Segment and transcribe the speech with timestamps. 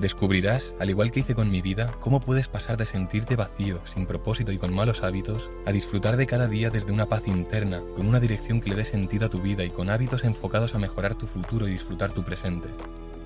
[0.00, 4.06] Descubrirás, al igual que hice con mi vida, cómo puedes pasar de sentirte vacío, sin
[4.06, 8.08] propósito y con malos hábitos, a disfrutar de cada día desde una paz interna, con
[8.08, 11.14] una dirección que le dé sentido a tu vida y con hábitos enfocados a mejorar
[11.14, 12.68] tu futuro y disfrutar tu presente.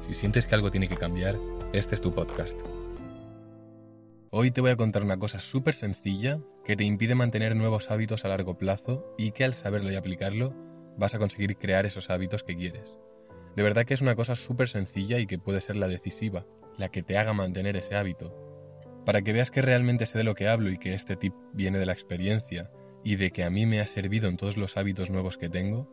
[0.06, 1.38] Si sientes que algo tiene que cambiar,
[1.72, 2.56] este es tu podcast.
[4.30, 8.26] Hoy te voy a contar una cosa súper sencilla que te impide mantener nuevos hábitos
[8.26, 10.54] a largo plazo y que al saberlo y aplicarlo
[10.98, 12.98] vas a conseguir crear esos hábitos que quieres.
[13.56, 16.44] De verdad que es una cosa súper sencilla y que puede ser la decisiva,
[16.78, 18.34] la que te haga mantener ese hábito.
[19.04, 21.78] Para que veas que realmente sé de lo que hablo y que este tip viene
[21.78, 22.70] de la experiencia
[23.04, 25.90] y de que a mí me ha servido en todos los hábitos nuevos que tengo,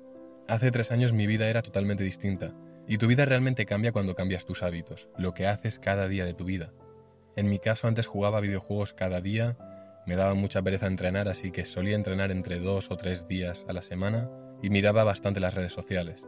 [0.47, 2.53] hace tres años mi vida era totalmente distinta
[2.87, 6.33] y tu vida realmente cambia cuando cambias tus hábitos, lo que haces cada día de
[6.33, 6.71] tu vida.
[7.35, 9.57] En mi caso antes jugaba videojuegos cada día,
[10.05, 13.73] me daba mucha pereza entrenar así que solía entrenar entre dos o tres días a
[13.73, 14.29] la semana
[14.61, 16.27] y miraba bastante las redes sociales.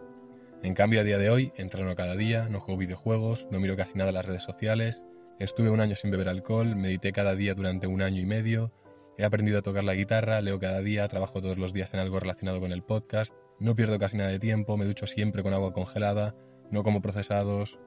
[0.63, 3.95] En cambio, a día de hoy entreno cada día, no juego videojuegos, no miro casi
[3.95, 5.03] nada las redes sociales,
[5.39, 8.73] estuve un año sin beber alcohol, medité cada día durante un año y medio,
[9.19, 12.19] he aprendido a tocar la guitarra, leo cada día, trabajo todos los días en algo
[12.19, 15.73] relacionado con el podcast, no pierdo casi nada de tiempo, me ducho siempre con agua
[15.73, 16.35] congelada,
[16.71, 17.79] no como procesados.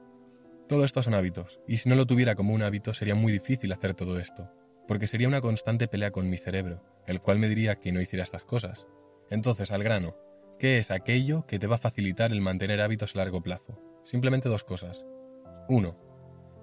[0.69, 3.73] Todo esto son hábitos, y si no lo tuviera como un hábito sería muy difícil
[3.73, 4.49] hacer todo esto,
[4.87, 8.23] porque sería una constante pelea con mi cerebro, el cual me diría que no hiciera
[8.23, 8.87] estas cosas.
[9.29, 10.15] Entonces, al grano,
[10.61, 13.81] ¿Qué es aquello que te va a facilitar el mantener hábitos a largo plazo?
[14.03, 15.03] Simplemente dos cosas.
[15.67, 15.97] Uno,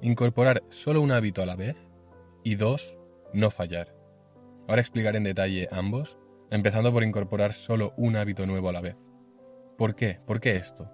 [0.02, 1.74] Incorporar solo un hábito a la vez.
[2.44, 2.96] Y dos,
[3.32, 3.92] No fallar.
[4.68, 6.16] Ahora explicaré en detalle ambos,
[6.48, 8.94] empezando por incorporar solo un hábito nuevo a la vez.
[9.76, 10.20] ¿Por qué?
[10.24, 10.88] ¿Por qué esto?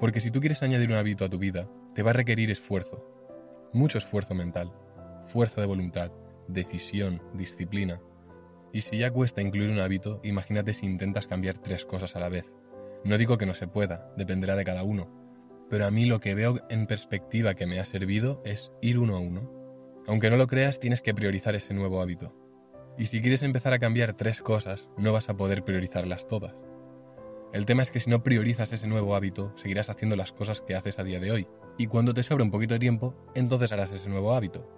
[0.00, 3.06] Porque si tú quieres añadir un hábito a tu vida, te va a requerir esfuerzo.
[3.72, 4.72] Mucho esfuerzo mental,
[5.32, 6.10] fuerza de voluntad,
[6.48, 8.00] decisión, disciplina.
[8.74, 12.28] Y si ya cuesta incluir un hábito, imagínate si intentas cambiar tres cosas a la
[12.28, 12.52] vez.
[13.04, 15.08] No digo que no se pueda, dependerá de cada uno.
[15.70, 19.14] Pero a mí lo que veo en perspectiva que me ha servido es ir uno
[19.14, 19.48] a uno.
[20.08, 22.34] Aunque no lo creas, tienes que priorizar ese nuevo hábito.
[22.98, 26.64] Y si quieres empezar a cambiar tres cosas, no vas a poder priorizarlas todas.
[27.52, 30.74] El tema es que si no priorizas ese nuevo hábito, seguirás haciendo las cosas que
[30.74, 31.46] haces a día de hoy.
[31.78, 34.68] Y cuando te sobra un poquito de tiempo, entonces harás ese nuevo hábito.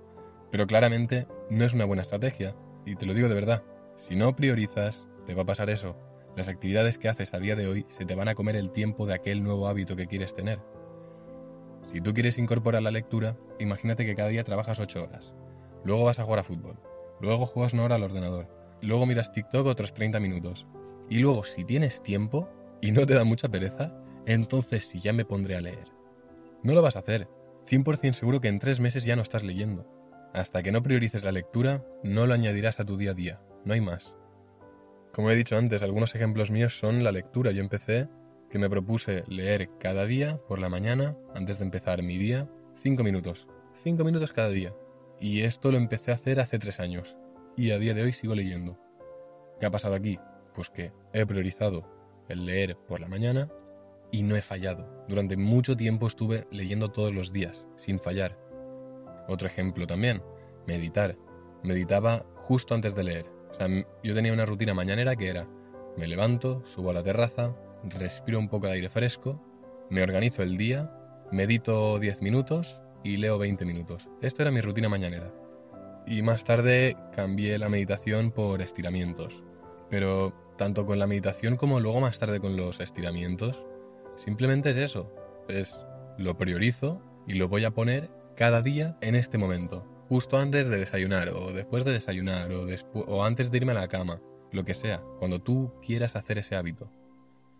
[0.50, 3.62] Pero claramente no es una buena estrategia, y te lo digo de verdad.
[3.96, 5.96] Si no priorizas, te va a pasar eso.
[6.36, 9.06] Las actividades que haces a día de hoy se te van a comer el tiempo
[9.06, 10.60] de aquel nuevo hábito que quieres tener.
[11.82, 15.32] Si tú quieres incorporar la lectura, imagínate que cada día trabajas 8 horas.
[15.82, 16.78] Luego vas a jugar a fútbol.
[17.20, 18.48] Luego juegas una hora al ordenador.
[18.82, 20.66] Luego miras TikTok otros 30 minutos.
[21.08, 22.50] Y luego, si tienes tiempo
[22.82, 25.88] y no te da mucha pereza, entonces sí ya me pondré a leer.
[26.62, 27.28] No lo vas a hacer.
[27.66, 29.86] 100% seguro que en 3 meses ya no estás leyendo.
[30.34, 33.74] Hasta que no priorices la lectura, no lo añadirás a tu día a día no
[33.74, 34.14] hay más.
[35.12, 37.50] Como he dicho antes, algunos ejemplos míos son la lectura.
[37.50, 38.08] Yo empecé
[38.48, 43.02] que me propuse leer cada día por la mañana, antes de empezar mi día, cinco
[43.02, 43.48] minutos.
[43.82, 44.72] Cinco minutos cada día.
[45.20, 47.16] Y esto lo empecé a hacer hace tres años.
[47.56, 48.78] Y a día de hoy sigo leyendo.
[49.58, 50.18] ¿Qué ha pasado aquí?
[50.54, 51.90] Pues que he priorizado
[52.28, 53.50] el leer por la mañana
[54.12, 55.04] y no he fallado.
[55.08, 58.38] Durante mucho tiempo estuve leyendo todos los días, sin fallar.
[59.28, 60.22] Otro ejemplo también,
[60.68, 61.16] meditar.
[61.64, 63.35] Meditaba justo antes de leer
[64.02, 65.46] yo tenía una rutina mañanera que era,
[65.96, 69.40] me levanto, subo a la terraza, respiro un poco de aire fresco,
[69.90, 70.92] me organizo el día,
[71.32, 74.08] medito 10 minutos y leo 20 minutos.
[74.20, 75.32] Esto era mi rutina mañanera.
[76.06, 79.42] Y más tarde cambié la meditación por estiramientos.
[79.90, 83.62] Pero tanto con la meditación como luego más tarde con los estiramientos,
[84.16, 85.12] simplemente es eso.
[85.48, 85.76] Es
[86.18, 90.78] lo priorizo y lo voy a poner cada día en este momento justo antes de
[90.78, 94.20] desayunar o después de desayunar o, o antes de irme a la cama,
[94.52, 96.92] lo que sea, cuando tú quieras hacer ese hábito.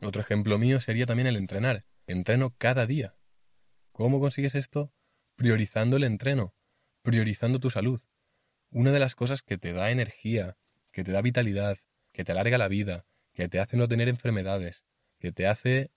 [0.03, 1.85] Otro ejemplo mío sería también el entrenar.
[2.07, 3.17] Entreno cada día.
[3.93, 4.93] ¿Cómo consigues esto?
[5.37, 6.55] Priorizando el entreno,
[7.03, 8.01] priorizando tu salud.
[8.71, 10.57] Una de las cosas que te da energía,
[10.93, 11.79] que te da vitalidad,
[12.13, 14.85] que te alarga la vida, que te hace no tener enfermedades,
[15.19, 15.91] que te hace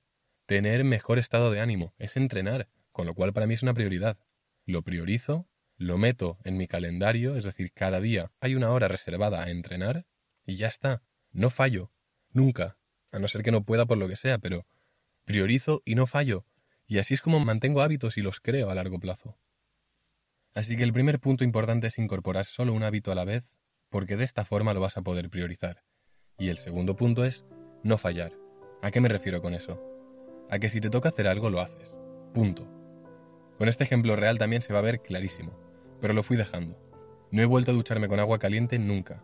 [0.45, 4.17] tener mejor estado de ánimo, es entrenar, con lo cual para mí es una prioridad.
[4.65, 5.48] Lo priorizo
[5.79, 10.05] lo meto en mi calendario, es decir, cada día hay una hora reservada a entrenar
[10.45, 11.01] y ya está.
[11.31, 11.91] No fallo.
[12.31, 12.77] Nunca.
[13.11, 14.67] A no ser que no pueda por lo que sea, pero
[15.23, 16.45] priorizo y no fallo.
[16.85, 19.39] Y así es como mantengo hábitos y los creo a largo plazo.
[20.53, 23.49] Así que el primer punto importante es incorporar solo un hábito a la vez,
[23.89, 25.83] porque de esta forma lo vas a poder priorizar.
[26.37, 27.45] Y el segundo punto es
[27.83, 28.33] no fallar.
[28.81, 29.81] ¿A qué me refiero con eso?
[30.49, 31.95] A que si te toca hacer algo lo haces.
[32.33, 32.67] Punto.
[33.57, 35.68] Con este ejemplo real también se va a ver clarísimo,
[36.01, 36.77] pero lo fui dejando.
[37.31, 39.21] No he vuelto a ducharme con agua caliente nunca,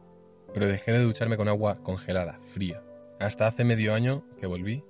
[0.54, 2.84] pero dejé de ducharme con agua congelada, fría.
[3.20, 4.84] Hasta hace medio año que volví.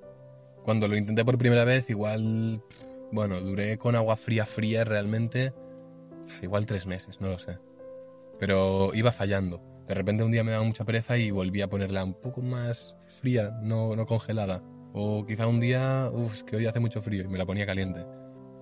[0.64, 2.62] Cuando lo intenté por primera vez, igual...
[3.12, 5.54] Bueno, duré con agua fría, fría realmente...
[6.42, 7.60] Igual tres meses, no lo sé.
[8.40, 9.62] Pero iba fallando.
[9.88, 12.96] De repente un día me daba mucha pereza y volví a ponerla un poco más
[13.22, 14.64] fría, no, no congelada.
[14.94, 18.06] O quizá un día, uff, que hoy hace mucho frío y me la ponía caliente.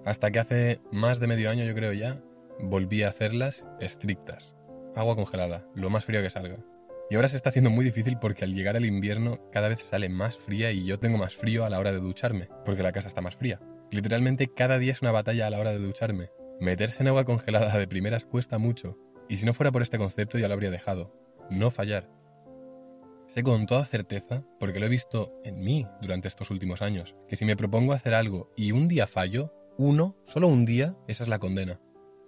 [0.05, 2.21] Hasta que hace más de medio año, yo creo ya,
[2.59, 4.55] volví a hacerlas estrictas.
[4.95, 6.57] Agua congelada, lo más frío que salga.
[7.09, 10.09] Y ahora se está haciendo muy difícil porque al llegar el invierno cada vez sale
[10.09, 13.07] más fría y yo tengo más frío a la hora de ducharme, porque la casa
[13.07, 13.59] está más fría.
[13.91, 16.31] Literalmente cada día es una batalla a la hora de ducharme.
[16.59, 18.97] Meterse en agua congelada de primeras cuesta mucho,
[19.29, 21.13] y si no fuera por este concepto ya lo habría dejado.
[21.49, 22.09] No fallar.
[23.27, 27.35] Sé con toda certeza, porque lo he visto en mí durante estos últimos años, que
[27.35, 31.29] si me propongo hacer algo y un día fallo, uno, solo un día, esa es
[31.29, 31.79] la condena.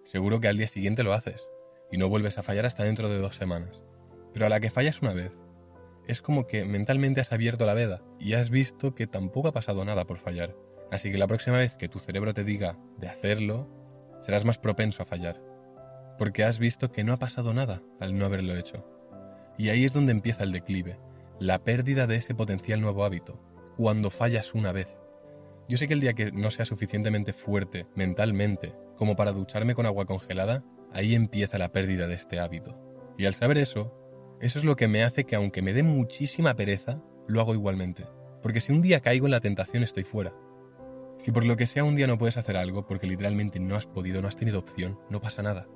[0.05, 1.49] Seguro que al día siguiente lo haces,
[1.91, 3.83] y no vuelves a fallar hasta dentro de dos semanas.
[4.33, 5.31] Pero a la que fallas una vez,
[6.07, 9.83] es como que mentalmente has abierto la veda y has visto que tampoco ha pasado
[9.83, 10.55] nada por fallar.
[10.91, 13.67] Así que la próxima vez que tu cerebro te diga de hacerlo,
[14.21, 15.41] serás más propenso a fallar.
[16.19, 18.87] Porque has visto que no ha pasado nada al no haberlo hecho.
[19.57, 20.99] Y ahí es donde empieza el declive,
[21.39, 23.41] la pérdida de ese potencial nuevo hábito,
[23.75, 24.87] cuando fallas una vez.
[25.67, 29.85] Yo sé que el día que no sea suficientemente fuerte mentalmente como para ducharme con
[29.85, 30.63] agua congelada,
[30.93, 32.77] ahí empieza la pérdida de este hábito.
[33.17, 33.91] Y al saber eso,
[34.39, 38.05] eso es lo que me hace que aunque me dé muchísima pereza, lo hago igualmente.
[38.43, 40.33] Porque si un día caigo en la tentación estoy fuera.
[41.17, 43.87] Si por lo que sea un día no puedes hacer algo porque literalmente no has
[43.87, 45.67] podido, no has tenido opción, no pasa nada.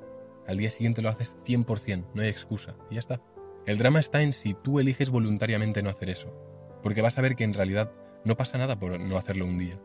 [0.47, 3.21] Al día siguiente lo haces 100%, no hay excusa, y ya está.
[3.65, 6.33] El drama está en si tú eliges voluntariamente no hacer eso,
[6.83, 7.91] porque vas a ver que en realidad
[8.25, 9.79] no pasa nada por no hacerlo un día.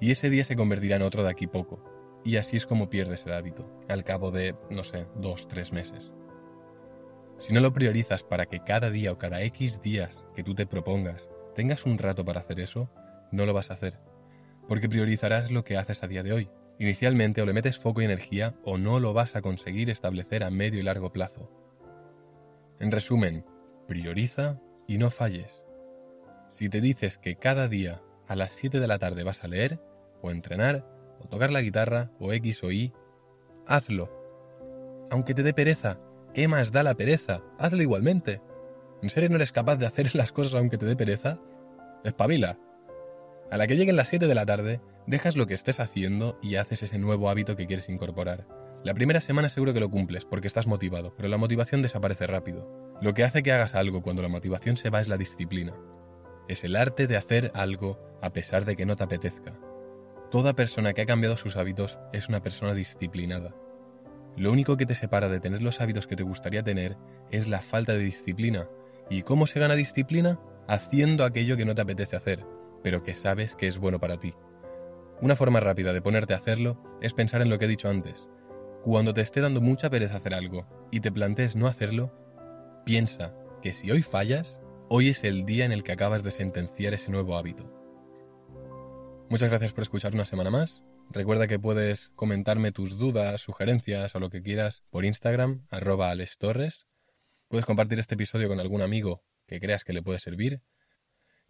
[0.00, 1.82] Y ese día se convertirá en otro de aquí poco,
[2.24, 6.12] y así es como pierdes el hábito, al cabo de, no sé, dos, tres meses.
[7.38, 10.66] Si no lo priorizas para que cada día o cada X días que tú te
[10.66, 12.90] propongas tengas un rato para hacer eso,
[13.30, 13.98] no lo vas a hacer.
[14.66, 16.50] Porque priorizarás lo que haces a día de hoy.
[16.78, 20.50] Inicialmente o le metes foco y energía o no lo vas a conseguir establecer a
[20.50, 21.50] medio y largo plazo.
[22.78, 23.44] En resumen,
[23.86, 25.62] prioriza y no falles.
[26.50, 29.80] Si te dices que cada día a las 7 de la tarde vas a leer,
[30.22, 30.84] o entrenar,
[31.20, 32.92] o tocar la guitarra, o X o Y,
[33.66, 34.10] hazlo.
[35.10, 35.98] Aunque te dé pereza,
[36.34, 37.40] ¿Qué más da la pereza?
[37.58, 38.40] Hazlo igualmente.
[39.02, 41.40] ¿En serio no eres capaz de hacer las cosas aunque te dé pereza?
[42.04, 42.58] Espabila.
[43.50, 46.56] A la que lleguen las 7 de la tarde, dejas lo que estés haciendo y
[46.56, 48.46] haces ese nuevo hábito que quieres incorporar.
[48.84, 52.68] La primera semana seguro que lo cumples porque estás motivado, pero la motivación desaparece rápido.
[53.00, 55.74] Lo que hace que hagas algo cuando la motivación se va es la disciplina.
[56.48, 59.54] Es el arte de hacer algo a pesar de que no te apetezca.
[60.30, 63.54] Toda persona que ha cambiado sus hábitos es una persona disciplinada.
[64.36, 66.96] Lo único que te separa de tener los hábitos que te gustaría tener
[67.30, 68.68] es la falta de disciplina.
[69.10, 70.40] ¿Y cómo se gana disciplina?
[70.68, 72.44] Haciendo aquello que no te apetece hacer,
[72.82, 74.34] pero que sabes que es bueno para ti.
[75.20, 78.28] Una forma rápida de ponerte a hacerlo es pensar en lo que he dicho antes.
[78.82, 82.12] Cuando te esté dando mucha pereza hacer algo y te plantees no hacerlo,
[82.84, 86.94] piensa que si hoy fallas, hoy es el día en el que acabas de sentenciar
[86.94, 87.70] ese nuevo hábito.
[89.30, 94.20] Muchas gracias por escuchar una semana más Recuerda que puedes comentarme tus dudas, sugerencias o
[94.20, 96.86] lo que quieras por Instagram, arroba alestorres.
[97.48, 100.60] Puedes compartir este episodio con algún amigo que creas que le puede servir.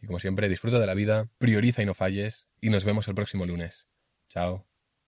[0.00, 3.16] Y como siempre, disfruta de la vida, prioriza y no falles, y nos vemos el
[3.16, 3.88] próximo lunes.
[4.28, 4.67] Chao.